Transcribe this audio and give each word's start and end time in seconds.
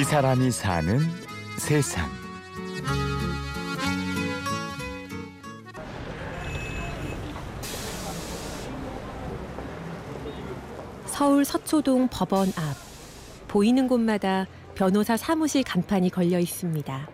이 0.00 0.02
사람이 0.02 0.50
사는 0.50 0.98
세상. 1.58 2.08
서울 11.04 11.44
서초동 11.44 12.08
법원 12.08 12.48
앞. 12.48 12.76
보이는 13.46 13.86
곳마다 13.88 14.46
변호사 14.74 15.18
사무실 15.18 15.62
간판이 15.64 16.08
걸려 16.08 16.38
있습니다. 16.38 17.08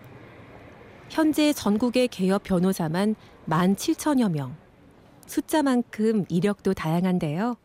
현재 1.09 1.51
전국의 1.51 2.07
개업 2.07 2.43
변호사만 2.43 3.15
17,000여 3.49 4.31
명. 4.31 4.55
숫자만큼 5.25 6.23
이력도 6.29 6.73
다양한데요. 6.73 7.57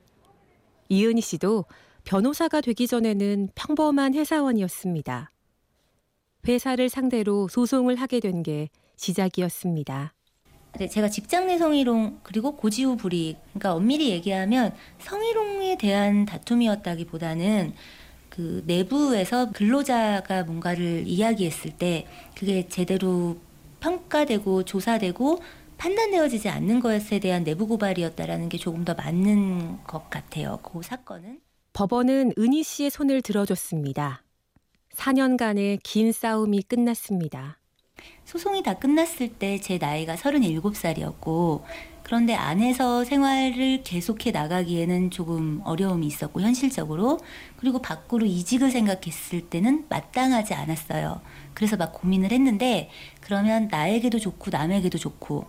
이은희 0.88 1.20
씨도 1.20 1.66
변호사가 2.04 2.60
되기 2.60 2.86
전에는 2.86 3.50
평범한 3.54 4.14
회사원이었습니다. 4.14 5.30
회사를 6.46 6.88
상대로 6.88 7.48
소송을 7.48 7.96
하게 7.96 8.20
된 8.20 8.42
게 8.42 8.68
시작이었습니다. 8.96 10.14
네, 10.78 10.88
제가 10.88 11.08
직장 11.08 11.46
내 11.46 11.58
성희롱 11.58 12.20
그리고 12.22 12.56
고지후 12.56 12.96
불이익 12.96 13.38
그러니까 13.52 13.74
엄밀히 13.74 14.10
얘기하면 14.10 14.74
성희롱에 15.00 15.76
대한 15.78 16.24
다툼이었다기보다는 16.24 17.74
그 18.30 18.62
내부에서 18.66 19.50
근로자가 19.52 20.44
뭔가를 20.44 21.04
이야기했을 21.06 21.72
때 21.76 22.06
그게 22.34 22.66
제대로 22.68 23.36
평가되고 23.80 24.64
조사되고 24.64 25.40
판단되어지지 25.76 26.48
않는 26.48 26.80
것에 26.80 27.18
대한 27.20 27.44
내부 27.44 27.66
고발이었다라는 27.66 28.48
게 28.48 28.56
조금 28.56 28.84
더 28.84 28.94
맞는 28.94 29.84
것 29.84 30.08
같아요. 30.08 30.58
그 30.62 30.80
사건은. 30.82 31.40
법원은 31.72 32.32
은희 32.38 32.62
씨의 32.62 32.90
손을 32.90 33.22
들어줬습니다. 33.22 34.22
4년간의 34.94 35.78
긴 35.82 36.12
싸움이 36.12 36.62
끝났습니다. 36.64 37.58
소송이 38.24 38.62
다 38.62 38.74
끝났을 38.74 39.28
때 39.28 39.58
제 39.60 39.78
나이가 39.78 40.14
37살이었고 40.16 41.62
그런데 42.02 42.34
안에서 42.34 43.04
생활을 43.04 43.82
계속해 43.84 44.32
나가기에는 44.32 45.10
조금 45.10 45.62
어려움이 45.64 46.06
있었고 46.08 46.40
현실적으로 46.40 47.18
그리고 47.56 47.80
밖으로 47.80 48.26
이직을 48.26 48.70
생각했을 48.70 49.42
때는 49.48 49.86
마땅하지 49.88 50.52
않았어요. 50.52 51.20
그래서 51.54 51.76
막 51.76 51.92
고민을 51.94 52.32
했는데 52.32 52.90
그러면 53.20 53.68
나에게도 53.70 54.18
좋고 54.18 54.50
남에게도 54.50 54.98
좋고 54.98 55.46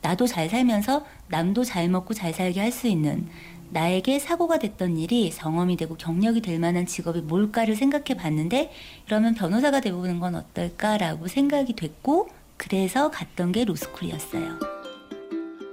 나도 0.00 0.26
잘 0.28 0.48
살면서 0.48 1.04
남도 1.28 1.64
잘 1.64 1.88
먹고 1.88 2.14
잘 2.14 2.32
살게 2.32 2.60
할 2.60 2.70
수 2.70 2.86
있는 2.86 3.28
나에게 3.70 4.18
사고가 4.18 4.58
됐던 4.58 4.96
일이 4.96 5.30
경험이 5.30 5.76
되고 5.76 5.96
경력이 5.96 6.40
될 6.40 6.58
만한 6.58 6.86
직업이 6.86 7.20
뭘까를 7.20 7.76
생각해 7.76 8.14
봤는데 8.16 8.72
그러면 9.06 9.34
변호사가 9.34 9.80
되보는 9.80 10.20
건 10.20 10.34
어떨까라고 10.36 11.28
생각이 11.28 11.74
됐고 11.74 12.28
그래서 12.56 13.10
갔던 13.10 13.52
게 13.52 13.64
로스쿨이었어요. 13.64 14.58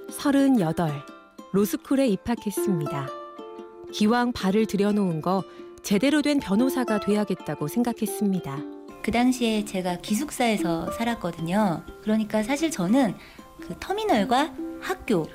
38 0.10 0.92
로스쿨에 1.52 2.08
입학했습니다. 2.08 3.08
기왕 3.94 4.32
발을 4.32 4.66
들여놓은 4.66 5.22
거 5.22 5.44
제대로 5.84 6.22
된 6.22 6.40
변호사가 6.40 7.00
돼야겠다고 7.00 7.68
생각했습니다. 7.68 8.58
그 9.04 9.12
당시에 9.12 9.66
제가 9.66 9.98
기숙사에서 9.98 10.92
살았거든요. 10.94 11.84
그러니까 12.02 12.42
사실 12.42 12.72
저는 12.72 13.16
그 13.60 13.76
터미널과 13.80 14.54
학교 14.82 15.28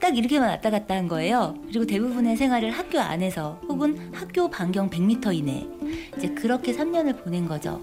딱 0.00 0.16
이렇게만 0.16 0.48
왔다 0.48 0.70
갔다 0.70 0.94
한 0.94 1.08
거예요. 1.08 1.54
그리고 1.66 1.84
대부분의 1.84 2.36
생활을 2.36 2.70
학교 2.70 2.98
안에서 2.98 3.60
혹은 3.68 4.12
학교 4.14 4.48
반경 4.48 4.90
100m 4.90 5.34
이내 5.34 5.66
이제 6.16 6.28
그렇게 6.28 6.72
3년을 6.72 7.22
보낸 7.22 7.46
거죠. 7.46 7.80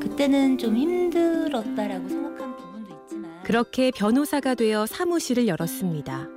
그때는 0.00 0.58
좀 0.58 0.76
힘들었다라고 0.76 2.08
생각한 2.08 2.56
부분도 2.56 3.02
있지만 3.02 3.42
그렇게 3.42 3.90
변호사가 3.90 4.54
되어 4.54 4.86
사무실을 4.86 5.46
열었습니다. 5.48 6.28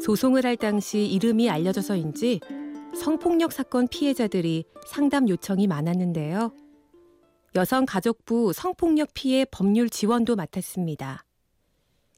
소송을 0.00 0.46
할 0.46 0.56
당시 0.56 1.06
이름이 1.06 1.50
알려져서인지 1.50 2.40
성폭력 2.94 3.52
사건 3.52 3.86
피해자들이 3.88 4.64
상담 4.86 5.28
요청이 5.28 5.66
많았는데요. 5.66 6.52
여성가족부 7.54 8.52
성폭력 8.52 9.10
피해 9.14 9.44
법률 9.44 9.90
지원도 9.90 10.36
맡았습니다. 10.36 11.24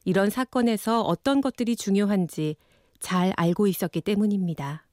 이런 0.05 0.31
사건에서 0.31 1.03
어떤 1.03 1.41
것들이 1.41 1.77
중요한지 1.77 2.57
잘 3.01 3.33
알고 3.37 3.67
있었기 3.67 4.01
때문입니다. 4.01 4.85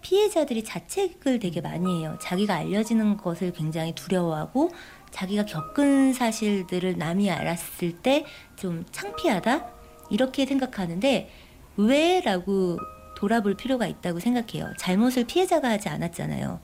피해자들이 0.00 0.64
자책을 0.64 1.38
되게 1.38 1.60
많이 1.60 2.00
해요. 2.00 2.18
자기가 2.20 2.54
알려지는 2.56 3.16
것을 3.16 3.52
굉장히 3.52 3.94
두려워하고 3.94 4.70
자기가 5.12 5.44
겪은 5.44 6.12
사실들을 6.12 6.98
남이 6.98 7.30
알았을 7.30 8.00
때 8.00 8.24
좀 8.56 8.84
창피하다 8.90 9.70
이렇게 10.10 10.46
생각하는데 10.46 11.30
왜라고 11.76 12.78
돌아볼 13.16 13.54
필요가 13.56 13.86
있다고 13.86 14.20
생각해요. 14.20 14.72
잘못을 14.78 15.24
피해자가 15.24 15.68
하지 15.70 15.88
않았잖아요. 15.88 16.60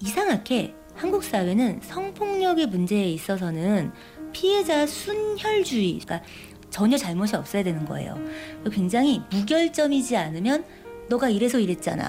이상하게 0.00 0.74
한국 0.94 1.22
사회는 1.22 1.80
성폭력의 1.82 2.66
문제에 2.66 3.08
있어서는 3.10 3.92
피해자 4.32 4.86
순혈주의, 4.86 6.00
그러니까 6.00 6.22
전혀 6.70 6.96
잘못이 6.96 7.36
없어야 7.36 7.62
되는 7.62 7.84
거예요. 7.84 8.16
굉장히 8.70 9.22
무결점이지 9.30 10.16
않으면 10.16 10.64
너가 11.08 11.28
이래서 11.28 11.58
이랬잖아. 11.58 12.08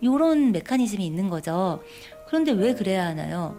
이런 0.00 0.52
메커니즘이 0.52 1.04
있는 1.06 1.28
거죠. 1.28 1.82
그런데 2.26 2.52
왜 2.52 2.74
그래야 2.74 3.06
하나요? 3.06 3.56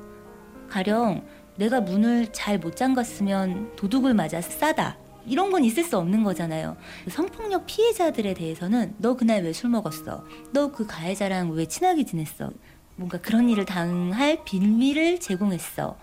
가령 0.69 1.23
내가 1.55 1.81
문을 1.81 2.31
잘 2.33 2.57
못 2.57 2.75
잠갔으면 2.75 3.75
도둑을 3.75 4.13
맞아 4.13 4.41
싸다. 4.41 4.97
이런 5.25 5.51
건 5.51 5.63
있을 5.63 5.83
수 5.83 5.97
없는 5.97 6.23
거잖아요. 6.23 6.75
성폭력 7.09 7.65
피해자들에 7.65 8.33
대해서는 8.33 8.95
너 8.97 9.15
그날 9.15 9.43
왜 9.43 9.53
술 9.53 9.69
먹었어? 9.69 10.25
너 10.51 10.71
그 10.71 10.85
가해자랑 10.85 11.51
왜 11.51 11.65
친하게 11.65 12.03
지냈어? 12.03 12.51
뭔가 12.95 13.19
그런 13.19 13.49
일을 13.49 13.65
당할 13.65 14.43
빌미를 14.43 15.19
제공했어. 15.19 15.95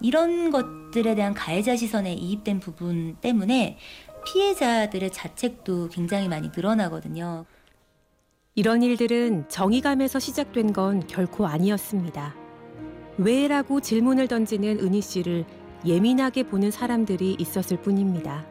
이런 0.00 0.50
것들에 0.50 1.14
대한 1.14 1.34
가해자 1.34 1.76
시선에 1.76 2.12
이입된 2.12 2.60
부분 2.60 3.16
때문에 3.20 3.78
피해자들의 4.26 5.10
자책도 5.10 5.88
굉장히 5.88 6.28
많이 6.28 6.50
늘어나거든요. 6.54 7.44
이런 8.54 8.82
일들은 8.82 9.48
정의감에서 9.48 10.18
시작된 10.18 10.72
건 10.72 11.06
결코 11.06 11.46
아니었습니다. 11.46 12.34
왜라고 13.18 13.80
질문을 13.80 14.28
던지는 14.28 14.80
은희 14.80 15.00
씨를 15.00 15.44
예민하게 15.84 16.44
보는 16.44 16.70
사람들이 16.70 17.36
있었을 17.38 17.80
뿐입니다. 17.80 18.46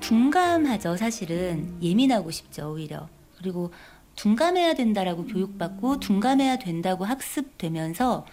둔감하죠, 0.00 0.96
사실은. 0.96 1.76
예민하고 1.82 2.30
싶죠, 2.30 2.72
오히려. 2.72 3.08
그리고 3.38 3.70
둔감해야 4.16 4.74
된다라고 4.74 5.24
교육받고 5.26 6.00
둔감해야 6.00 6.58
된다고 6.58 7.04
학습되면서 7.04 8.26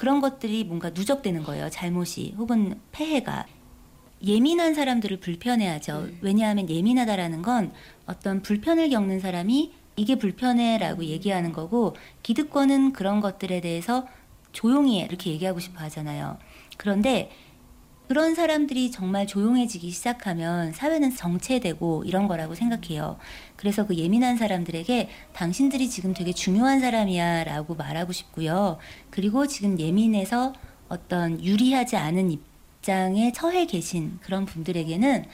그런 0.00 0.22
것들이 0.22 0.64
뭔가 0.64 0.88
누적되는 0.88 1.42
거예요. 1.42 1.68
잘못이 1.68 2.34
혹은 2.38 2.80
폐해가. 2.90 3.44
예민한 4.24 4.72
사람들을 4.72 5.20
불편해하죠. 5.20 6.08
왜냐하면 6.22 6.70
예민하다라는 6.70 7.42
건 7.42 7.70
어떤 8.06 8.40
불편을 8.40 8.88
겪는 8.88 9.20
사람이 9.20 9.74
이게 9.96 10.14
불편해라고 10.14 11.04
얘기하는 11.04 11.52
거고 11.52 11.96
기득권은 12.22 12.94
그런 12.94 13.20
것들에 13.20 13.60
대해서 13.60 14.06
조용히 14.52 15.02
해 15.02 15.04
이렇게 15.04 15.32
얘기하고 15.32 15.60
싶어 15.60 15.84
하잖아요. 15.84 16.38
그런데 16.78 17.30
그런 18.10 18.34
사람들이 18.34 18.90
정말 18.90 19.24
조용해지기 19.24 19.88
시작하면 19.92 20.72
사회는 20.72 21.14
정체되고 21.14 22.02
이런 22.04 22.26
거라고 22.26 22.56
생각해요. 22.56 23.18
그래서 23.54 23.86
그 23.86 23.94
예민한 23.94 24.36
사람들에게 24.36 25.08
당신들이 25.32 25.88
지금 25.88 26.12
되게 26.12 26.32
중요한 26.32 26.80
사람이야 26.80 27.44
라고 27.44 27.76
말하고 27.76 28.10
싶고요. 28.10 28.78
그리고 29.10 29.46
지금 29.46 29.78
예민해서 29.78 30.52
어떤 30.88 31.40
유리하지 31.40 31.94
않은 31.94 32.32
입장에 32.32 33.30
처해 33.30 33.66
계신 33.66 34.18
그런 34.22 34.44
분들에게는 34.44 35.26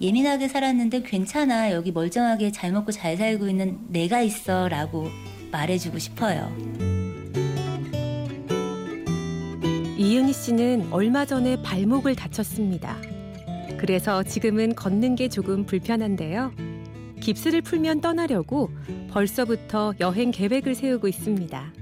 예민하게 0.00 0.48
살았는데 0.48 1.04
괜찮아. 1.04 1.70
여기 1.70 1.92
멀쩡하게 1.92 2.50
잘 2.50 2.72
먹고 2.72 2.90
잘 2.90 3.16
살고 3.16 3.48
있는 3.48 3.78
내가 3.90 4.22
있어 4.22 4.68
라고 4.68 5.06
말해주고 5.52 6.00
싶어요. 6.00 6.93
이은희 9.96 10.32
씨는 10.32 10.88
얼마 10.90 11.24
전에 11.24 11.62
발목을 11.62 12.16
다쳤습니다. 12.16 12.96
그래서 13.78 14.24
지금은 14.24 14.74
걷는 14.74 15.14
게 15.14 15.28
조금 15.28 15.64
불편한데요. 15.64 16.50
깁스를 17.20 17.62
풀면 17.62 18.00
떠나려고 18.00 18.70
벌써부터 19.10 19.94
여행 20.00 20.32
계획을 20.32 20.74
세우고 20.74 21.06
있습니다. 21.06 21.72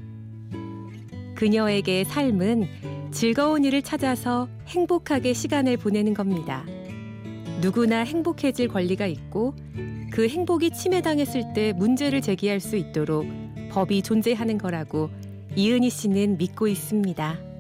그녀에게 1.35 2.05
삶은 2.05 2.67
즐거운 3.13 3.65
일을 3.65 3.81
찾아서 3.81 4.47
행복하게 4.67 5.33
시간을 5.33 5.79
보내는 5.79 6.13
겁니다. 6.13 6.67
누구나 7.63 8.01
행복해질 8.01 8.69
권리가 8.69 9.07
있고 9.07 9.55
그 10.11 10.29
행복이 10.29 10.73
침해당했을 10.73 11.55
때 11.55 11.73
문제를 11.73 12.21
제기할 12.21 12.61
수 12.61 12.77
있도록 12.77 13.27
법이 13.71 14.03
존재하는 14.03 14.59
거라고 14.59 15.09
이은희 15.57 15.89
씨는 15.89 16.37
믿고 16.37 16.69
있습니다. 16.69 17.52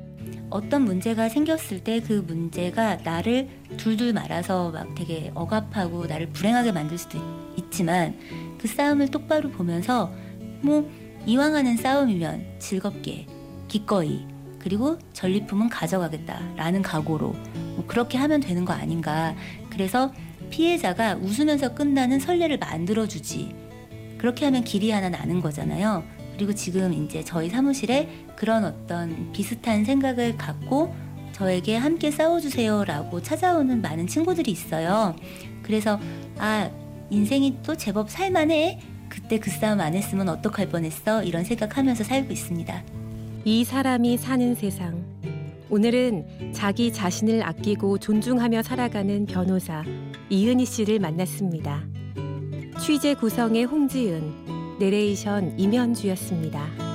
어떤 0.50 0.82
문제가 0.84 1.28
생겼을 1.28 1.82
때 1.82 2.00
그 2.00 2.24
문제가 2.26 2.96
나를 2.96 3.48
둘둘 3.76 4.12
말아서 4.12 4.70
막 4.70 4.94
되게 4.94 5.30
억압하고 5.34 6.06
나를 6.06 6.28
불행하게 6.30 6.72
만들 6.72 6.98
수도 6.98 7.18
있, 7.56 7.70
지만 7.70 8.18
그 8.58 8.68
싸움을 8.68 9.10
똑바로 9.10 9.50
보면서 9.50 10.12
뭐 10.60 10.90
이왕 11.26 11.54
하는 11.54 11.76
싸움이면 11.76 12.58
즐겁게 12.58 13.26
기꺼이 13.68 14.26
그리고 14.58 14.98
전리품은 15.12 15.68
가져가겠다라는 15.68 16.82
각오로 16.82 17.28
뭐 17.28 17.84
그렇게 17.86 18.18
하면 18.18 18.40
되는 18.40 18.64
거 18.64 18.72
아닌가. 18.72 19.34
그래서 19.70 20.12
피해자가 20.50 21.16
웃으면서 21.16 21.74
끝나는 21.74 22.20
선례를 22.20 22.58
만들어주지. 22.58 23.54
그렇게 24.18 24.44
하면 24.44 24.62
길이 24.62 24.90
하나 24.90 25.08
나는 25.08 25.40
거잖아요. 25.40 26.04
그리고 26.34 26.52
지금 26.54 26.92
이제 26.92 27.22
저희 27.22 27.48
사무실에 27.48 28.08
그런 28.36 28.64
어떤 28.64 29.32
비슷한 29.32 29.84
생각을 29.84 30.36
갖고 30.36 30.94
저에게 31.32 31.76
함께 31.76 32.10
싸워주세요라고 32.10 33.22
찾아오는 33.22 33.80
많은 33.80 34.06
친구들이 34.06 34.50
있어요. 34.50 35.16
그래서 35.62 35.98
아 36.38 36.70
인생이 37.10 37.58
또 37.62 37.76
제법 37.76 38.10
살만해. 38.10 38.80
그때 39.08 39.38
그 39.38 39.50
싸움 39.50 39.80
안 39.80 39.94
했으면 39.94 40.28
어떡할 40.30 40.68
뻔했어. 40.70 41.22
이런 41.22 41.44
생각하면서 41.44 42.04
살고 42.04 42.32
있습니다. 42.32 42.82
이 43.44 43.64
사람이 43.64 44.16
사는 44.16 44.54
세상. 44.54 45.04
오늘은 45.68 46.52
자기 46.52 46.92
자신을 46.92 47.42
아끼고 47.42 47.98
존중하며 47.98 48.62
살아가는 48.62 49.26
변호사 49.26 49.82
이은희 50.30 50.64
씨를 50.64 50.98
만났습니다. 50.98 51.82
취재 52.80 53.14
구성의 53.14 53.64
홍지은, 53.64 54.51
내레이션 54.78 55.58
임현주였습니다. 55.58 56.91